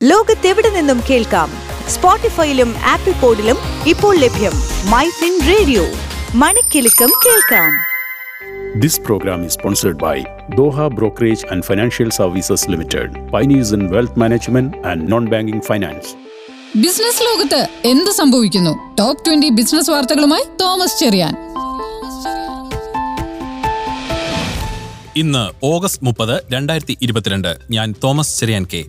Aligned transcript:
ലോകത്തെവിടെ 0.00 0.70
നിന്നും 0.70 0.98
കേൾക്കാം 1.08 1.48
സ്പോട്ടിഫൈയിലും 1.88 2.70
ആപ്പിൾ 2.90 3.14
പോഡിലും 3.20 3.58
ഇപ്പോൾ 3.86 4.12
ലഭ്യം 4.16 4.54
മൈ 4.90 5.06
ഫിൻ 5.18 5.34
റേഡിയോ 5.48 5.84
മണിക്കെലക്കം 6.36 7.12
കേൾക്കാം 7.24 7.70
This 8.76 8.96
program 9.00 9.40
is 9.44 9.52
sponsored 9.52 9.96
by 9.98 10.16
Doha 10.52 10.84
Brokerage 10.90 11.42
and 11.52 11.60
Financial 11.64 12.10
Services 12.12 12.62
Limited, 12.68 13.08
pioneers 13.32 13.70
in 13.72 13.82
wealth 13.90 14.14
management 14.16 14.68
and 14.84 15.08
non-banking 15.08 15.60
finance. 15.62 16.06
Business 16.78 17.22
ലോകത്ത് 17.24 17.60
എന്ത് 17.84 18.10
സംഭവിക്കുന്നു 18.18 18.72
ടോപ്പ് 18.98 19.24
ട്വന്റി 19.26 19.48
ബിസിനസ് 19.56 19.90
വാർത്തകളുമായി 19.90 20.44
തോമസ് 20.60 20.98
ചെറിയാൻ 20.98 21.32
ഇന്ന് 25.16 25.66
ഓഗസ്റ്റ് 25.66 26.04
മുപ്പത് 26.04 26.40
രണ്ടായിരത്തി 26.52 26.98
ഇരുപത്തിരണ്ട് 27.02 27.56
ഞാൻ 27.70 27.94
തോമസ് 28.04 28.40
ചെറിയാൻ 28.40 28.66
കെ. 28.72 28.84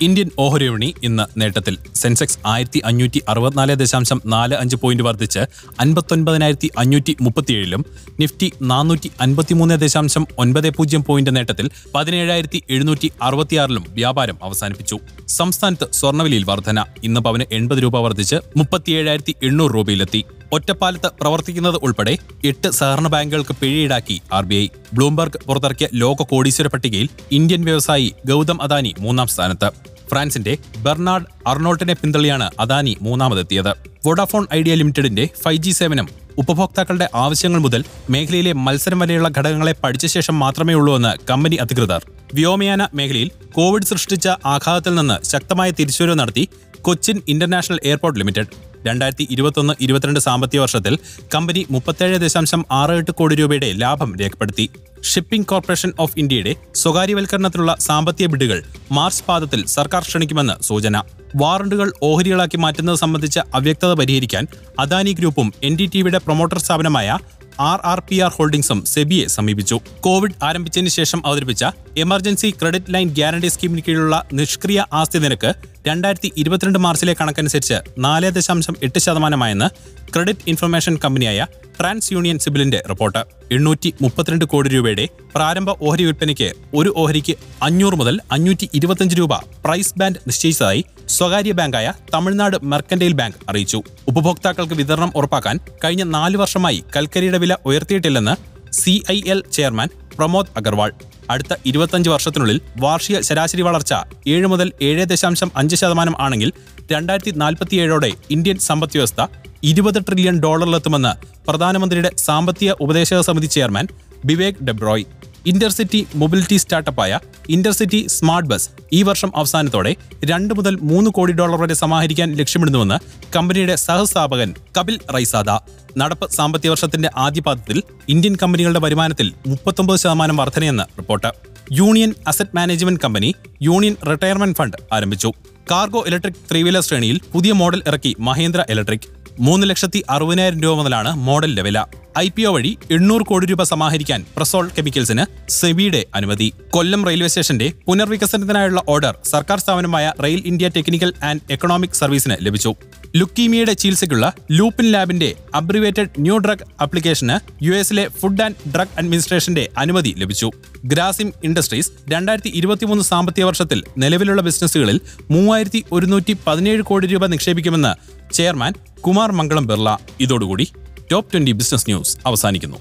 ഇന്ത്യൻ 0.00 0.30
ഓഹരി 0.38 0.64
വിപണി 0.64 0.94
ഇന്ന് 1.02 1.40
നേട്ടത്തിൽ. 1.40 1.78
സെൻസെക്സ് 1.94 2.38
ആയിരത്തി 2.46 2.82
അഞ്ഞൂറ്റി 2.84 3.22
അറുപത്തിനാല് 3.28 3.74
ദശാംശം 3.74 4.22
നാല് 4.26 4.54
അഞ്ച് 4.54 4.76
പോയിന്റ് 4.76 5.02
വർദ്ധിച്ച് 5.02 5.38
അൻപത്തൊൻപതിനായിരത്തി 5.80 6.70
അഞ്ഞൂറ്റി 6.78 7.16
മുപ്പത്തിയേഴിലും 7.20 7.86
നിഫ്റ്റി 8.20 8.52
നാനൂറ്റി 8.62 9.10
അൻപത്തിമൂന്ന് 9.20 9.74
ദശാംശം 9.74 10.26
ഒൻപത് 10.38 10.70
പൂജ്യം 10.70 11.04
പോയിന്റ് 11.04 11.36
നേട്ടത്തിൽ 11.36 11.70
പതിനേഴായിരത്തി 11.94 12.62
എഴുന്നൂറ്റി 12.70 13.12
അറുപത്തിയാറിലും 13.22 13.84
വ്യാപാരം 13.88 14.38
അവസാനിപ്പിച്ചു. 14.42 14.98
സംസ്ഥാനത്ത് 15.28 15.92
സ്വർണവിലയിൽ 15.92 16.44
വർധന. 16.44 16.84
ഇന്ന് 17.04 17.20
പവന് 17.20 17.44
എൺപത് 17.52 17.78
രൂപ 17.82 17.96
വർദ്ധിച്ച് 17.98 18.36
മുപ്പത്തിയേഴായിരത്തി 18.56 19.34
എണ്ണൂറ് 19.42 19.74
രൂപയിലെത്തി. 19.74 20.24
ഒറ്റപ്പാലത്ത് 20.52 21.10
പ്രവർത്തിക്കുന്നത് 21.20 21.76
ഉൾപ്പെടെ 21.82 22.18
എട്ട് 22.44 22.70
സഹകരണ 22.70 23.08
ബാങ്കുകൾക്ക് 23.08 23.56
പിഴയീടാക്കി 23.60 24.20
ആർ 24.32 24.44
ബി 24.44 24.54
ഐ 24.54 24.68
ബ്ലൂംബർഗ് 24.94 25.46
പുറത്തിറക്കിയ 25.46 25.88
ലോക 25.94 26.22
കോടീശ്വര 26.22 26.66
പട്ടികയിൽ 26.66 27.08
ഇന്ത്യൻ 27.32 27.64
വ്യവസായി 27.64 28.14
ഗൗതം 28.26 28.62
അദാനി 28.62 28.94
മൂന്നാം 28.98 29.26
സ്ഥാനത്ത്. 29.26 29.70
ഫ്രാൻസിന്റെ 30.10 30.58
ബെർണാഡ് 30.78 31.24
അർണോൾട്ടിനെ 31.46 31.94
പിന്തള്ളിയാണ് 31.94 32.50
അദാനി 32.60 32.96
മൂന്നാമതെത്തിയത്. 33.02 33.72
വോഡാഫോൺ 34.06 34.46
ഐഡിയ 34.54 34.74
ലിമിറ്റഡിന്റെ 34.74 35.28
ഫൈവ് 35.42 35.62
ജി 35.62 35.70
സേവനം 35.70 36.08
ഉപഭോക്താക്കളുടെ 36.38 37.08
ആവശ്യങ്ങൾ 37.14 37.60
മുതൽ 37.60 37.84
മേഖലയിലെ 38.10 38.52
മത്സരം 38.52 38.98
വരെയുള്ള 38.98 39.30
ഘടകങ്ങളെ 39.38 39.74
പഠിച്ച 39.84 40.06
ശേഷം 40.06 40.38
മാത്രമേ 40.38 40.74
ഉള്ളൂ 40.74 40.96
എന്ന് 40.96 41.12
കമ്പനി 41.30 41.56
അധികൃതർ. 41.56 42.06
വ്യോമയാന 42.34 42.88
മേഖലയിൽ 42.94 43.30
കോവിഡ് 43.52 43.82
സൃഷ്ടിച്ച 43.82 44.28
ആഘാതത്തിൽ 44.28 44.94
നിന്ന് 44.94 45.24
ശക്തമായ 45.24 45.70
തിരിച്ചുവരവ് 45.70 46.18
നടത്തി 46.18 46.48
കൊച്ചിൻ 46.82 47.22
ഇന്റർനാഷണൽ 47.28 47.80
എയർപോർട്ട് 47.84 48.20
ലിമിറ്റഡ്. 48.20 48.67
രണ്ടായിരത്തി 48.86 49.26
ഇരുപത്തൊന്ന് 49.30 49.74
ഇരുപത്തിരണ്ട് 49.80 50.20
സാമ്പത്തിക 50.20 50.60
വർഷത്തിൽ 50.60 50.98
കമ്പനി 51.34 51.66
മുപ്പത്തേഴ് 51.70 52.18
ദശാംശം 52.18 52.64
ആറ് 52.72 52.90
എട്ട് 52.90 53.10
കോടി 53.10 53.34
രൂപയുടെ 53.34 53.72
ലാഭം 53.72 54.16
രേഖപ്പെടുത്തി. 54.20 54.70
ഷിപ്പിംഗ് 55.02 55.46
കോർപ്പറേഷൻ 55.46 55.92
ഓഫ് 55.98 56.18
ഇന്ത്യയുടെ 56.18 56.56
സ്വകാര്യവൽക്കരണത്തിലുള്ള 56.74 57.76
സാമ്പത്തിക 57.80 58.26
ബിഡുകൾ 58.26 58.62
മാർച്ച് 58.92 59.24
പാദത്തിൽ 59.24 59.66
സർക്കാർ 59.66 60.02
ക്ഷണിക്കുമെന്ന് 60.02 60.62
സൂചന. 60.62 61.02
വാറണ്ടുകൾ 61.36 61.92
ഓഹരികളാക്കി 62.02 62.56
മാറ്റുന്നത് 62.56 62.96
സംബന്ധിച്ച 62.96 63.38
അവ്യക്തത 63.54 63.92
പരിഹരിക്കാൻ 63.92 64.46
അദാനി 64.78 65.12
ഗ്രൂപ്പും 65.12 65.52
എൻ 65.62 65.76
ഡി 65.76 65.86
ടിവിയുടെ 65.86 66.18
പ്രൊമോട്ടർ 66.18 66.58
സ്ഥാപനമായ 66.58 67.18
ആർ 67.60 67.80
ആർ 67.84 68.00
പി 68.00 68.18
ആർ 68.18 68.30
ഹോൾഡിംഗ്സും 68.30 68.84
സെബിയെ 68.84 69.26
സമീപിച്ചു. 69.26 69.80
കോവിഡ് 70.00 70.32
ആരംഭിച്ചതിന് 70.42 70.88
ശേഷം 70.88 71.26
അവതരിപ്പിച്ച 71.26 71.64
എമർജൻസി 71.96 72.54
ക്രെഡിറ്റ് 72.60 72.94
ലൈൻ 72.94 73.08
ഗ്യാരണ്ടി 73.08 73.48
സ്കീമിന് 73.48 73.82
കീഴിലുള്ള 73.88 74.24
നിഷ്ക്രിയ 74.32 74.84
ആസ്തി 74.92 75.18
നിരക്ക് 75.18 75.54
രണ്ടായിരത്തി 75.88 76.32
ഇരുപത്തിരണ്ട് 76.36 76.78
മാർച്ചിലെ 76.78 77.14
കണക്കനുസരിച്ച് 77.20 77.78
നാല് 77.98 78.30
ദശാംശം 78.30 78.76
എട്ട് 78.82 78.98
ശതമാനമായെന്ന് 78.98 79.68
ക്രെഡിറ്റ് 80.14 80.40
ഇൻഫർമേഷൻ 80.46 80.98
കമ്പനിയായ 81.04 81.46
ട്രാൻസ് 81.80 82.12
യൂണിയൻ 82.12 82.38
സിബിലിന്റെ 82.38 82.82
റിപ്പോർട്ട്. 82.88 83.18
എണ്ണൂറ്റി 83.52 83.94
മുപ്പത്തിരണ്ട് 84.02 84.44
കോടി 84.44 84.68
രൂപയുടെ 84.68 85.08
പ്രാരംഭ 85.34 85.70
ഓഹരി 85.70 86.04
വിൽപ്പനയ്ക്ക് 86.04 86.52
ഒരു 86.74 86.94
ഓഹരിക്ക് 86.96 87.34
അഞ്ഞൂറ് 87.62 87.94
മുതൽ 87.94 88.18
അഞ്ഞൂറ്റി 88.32 88.70
ഇരുപത്തിയഞ്ച് 88.74 89.16
രൂപ 89.16 89.34
പ്രൈസ് 89.36 89.94
ബാൻഡ് 89.96 90.16
നിശ്ചയിച്ചതായി 90.26 90.84
സ്വകാര്യ 91.16 91.52
ബാങ്കായ 91.52 91.86
തമിഴ്നാട് 92.14 92.56
മെർക്കന്റൈൽ 92.72 93.12
ബാങ്ക് 93.12 93.36
അറിയിച്ചു. 93.48 93.78
ഉപഭോക്താക്കൾക്ക് 94.08 94.74
വിതരണം 94.74 95.12
ഉറപ്പാക്കാൻ 95.16 95.56
കഴിഞ്ഞ 95.84 96.02
നാല് 96.16 96.36
വർഷമായി 96.36 96.84
കൽക്കരിയുടെ 96.96 97.38
വില 97.38 97.56
ഉയർത്തിയിട്ടില്ലെന്ന് 97.66 98.34
C 98.72 98.94
I 99.10 99.18
L 99.32 99.42
chairman 99.52 99.88
Pramod 100.16 100.52
Agarwal. 100.56 100.90
അടുത്ത 101.30 101.54
ഇരുപത്തഞ്ച് 101.66 102.10
വർഷത്തിനുള്ളിൽ 102.10 102.58
വാർഷിക 102.80 103.20
ശരാശരി 103.20 103.62
വളർച്ച 103.62 103.94
ഏഴ് 104.26 104.46
മുതൽ 104.46 104.72
ഏഴ് 104.82 105.04
ദശാംശം 105.04 105.50
അഞ്ച് 105.56 105.76
ശതമാനം 105.76 106.14
ആണെങ്കിൽ 106.20 106.52
രണ്ടായിരത്തി 106.92 107.32
നാൽപ്പത്തിയേഴോടെ 107.36 108.10
ഇന്ത്യൻ 108.30 108.58
സമ്പദ് 108.58 108.96
വ്യവസ്ഥ 108.96 109.26
ഇരുപത് 109.62 110.00
ട്രില്യൺ 110.08 110.36
ഡോളറിലെത്തുമെന്ന് 110.40 111.12
പ്രധാനമന്ത്രിയുടെ 111.48 112.10
സാമ്പത്തിക 112.16 112.70
ഉപദേശക 112.80 113.20
സമിതി 113.20 113.46
chairman 113.46 113.88
Vivek 114.24 114.62
Debroy. 114.64 115.04
Intercity 115.50 116.06
mobility 116.14 116.56
സ്റ്റാർട്ടപ്പായ 116.56 117.12
intercity 117.48 118.00
smart 118.16 118.48
bus 118.50 118.68
ഈ 118.92 119.02
വർഷം 119.02 119.30
അവസാനത്തോടെ 119.36 119.92
രണ്ട് 120.24 120.52
മുതൽ 120.54 120.74
മൂന്ന് 120.90 121.10
കോടി 121.10 121.32
ഡോളർ 121.32 121.60
വരെ 121.60 121.74
സമാഹരിക്കാൻ 121.74 122.28
ലക്ഷ്യമിടുന്നുവെന്ന് 122.40 122.98
കമ്പനിയുടെ 123.36 123.76
സഹസ്ഥാപകൻ 123.76 124.54
കപിൽ 124.78 124.96
റൈസാദ. 125.14 125.50
നടപ്പ് 125.98 126.26
സാമ്പത്തിക 126.30 126.70
വർഷത്തിന്റെ 126.70 127.10
ആദ്യപാദത്തിൽ 127.16 127.82
ഇന്ത്യൻ 128.08 128.36
കമ്പനികളുടെ 128.42 128.78
വരുമാനത്തിൽ 128.78 129.32
മുപ്പത്തൊമ്പത് 129.46 129.98
ശതമാനം 129.98 130.36
വർധനയെന്ന് 130.36 130.86
report. 130.98 131.30
Union 131.72 132.14
asset 132.26 132.56
management 132.56 133.00
company 133.04 133.34
Union 133.62 133.96
retirement 134.10 134.58
fund 134.58 134.76
ആരംഭിച്ചു. 134.92 135.30
കാർഗോ 135.70 136.02
ഇലക്ട്രിക് 136.06 136.42
ത്രീ 136.50 136.62
വീലർ 136.62 136.82
ശ്രേണിയിൽ 136.82 137.20
പുതിയ 137.32 137.52
മോഡൽ 137.52 137.82
ഇറക്കി 137.86 138.12
മഹേന്ദ്ര 138.18 138.64
ഇലക്ട്രിക്. 138.70 139.08
മൂന്ന് 139.40 139.64
ലക്ഷത്തി 139.70 140.04
അറുപതിനായിരം 140.10 140.60
രൂപ 140.60 140.74
മുതലാണ് 140.78 141.10
മോഡലിന്റെ 141.28 141.62
വില. 141.62 141.78
ഐ 142.18 142.28
പി 142.36 142.42
ഒ 142.42 142.50
വഴി 142.52 142.70
എണ്ണൂറ് 142.90 143.24
കോടി 143.26 143.46
രൂപ 143.46 143.62
സമാഹരിക്കാൻ 143.62 144.20
പ്രസോൾ 144.36 144.64
കെമിക്കൽസിന് 144.76 145.24
സെബിയുടെ 145.50 146.06
അനുമതി. 146.14 146.52
കൊല്ലം 146.70 147.06
റെയിൽവേ 147.06 147.28
സ്റ്റേഷന്റെ 147.28 147.72
പുനർവികസനത്തിനായുള്ള 147.86 148.80
ഓർഡർ 148.88 149.14
സർക്കാർ 149.24 149.58
സ്ഥാപനമായ 149.58 150.12
rail 150.24 150.40
India 150.46 150.68
technical 150.68 151.10
and 151.22 151.40
economic 151.50 151.98
സർവീസിന് 152.00 152.36
ലഭിച്ചു. 152.46 152.72
ലുക്കീമിയയുടെ 153.16 153.72
ചികിത്സയ്ക്കുള്ള 153.72 154.26
ലൂപ്പിൻ 154.50 154.92
ലാബിന്റെ 154.92 155.34
അബ്രിവേറ്റഡ് 155.54 156.10
ന്യൂ 156.18 156.38
ഡ്രഗ് 156.38 156.66
ആപ്ലിക്കേഷന് 156.80 157.36
യു 157.64 157.72
എസിലെ 157.72 158.08
ഫുഡ് 158.20 158.42
ആൻഡ് 158.46 158.72
ഡ്രഗ് 158.74 158.96
അഡ്മിനിസ്ട്രേഷന്റെ 158.98 159.68
അനുമതി 159.78 160.14
ലഭിച്ചു. 160.18 160.50
ഗ്രാസിം 160.84 161.32
ഇൻഡസ്ട്രീസ് 161.44 161.92
രണ്ടായിരത്തി 162.08 162.52
ഇരുപത്തിമൂന്ന് 162.54 163.04
സാമ്പത്തിക 163.04 163.44
വർഷത്തിൽ 163.44 163.82
നിലവിലുള്ള 163.98 164.42
ബിസിനസ്സുകളിൽ 164.42 165.00
മൂവായിരത്തി 165.30 165.84
ഒരുന്നൂറ്റി 165.92 166.36
പതിനേഴ് 166.46 166.82
കോടി 166.82 167.06
രൂപ 167.06 167.26
നിക്ഷേപിക്കുമെന്ന് 167.26 167.94
ചെയർമാൻ 168.34 168.72
കുമാർ 169.06 169.32
മംഗളം 169.32 169.66
ബിർള. 169.66 169.88
ഇതോടുകൂടി 170.20 170.66
ടോപ്പ് 171.10 171.30
ട്വന്റി 171.32 171.52
ബിസിനസ് 171.52 171.88
ന്യൂസ് 171.90 172.14
അവസാനിക്കുന്നു 172.26 172.78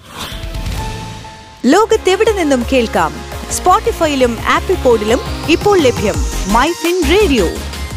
ലോകത്തെവിടെ 1.66 2.32
നിന്നും 2.32 2.62
കേൾക്കാം 2.72 3.12
സ്പോട്ടിഫൈയിലും 3.52 4.34
ആപ്പിൾ 4.56 4.76
പോഡിലും 4.84 5.22
ഇപ്പോൾ 5.50 5.78
ലഭ്യം 5.80 6.18
മൈ 6.56 6.70
ഫിൻ 6.82 6.98
റേഡിയോ 7.14 7.48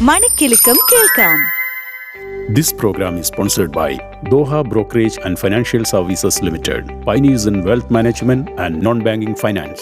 മണിക്കെലക്കം 0.09 0.79
കേൾക്കാം 0.91 1.39
This 2.49 2.69
program 2.73 3.17
is 3.17 3.27
sponsored 3.27 3.71
by 3.71 3.89
Doha 4.25 4.59
Brokerage 4.65 5.17
and 5.25 5.33
Financial 5.37 5.83
Services 5.85 6.41
Limited, 6.41 6.81
pioneers 7.05 7.45
in 7.45 7.57
wealth 7.63 7.89
management 7.89 8.49
and 8.57 8.81
non-banking 8.81 9.35
finance. 9.35 9.81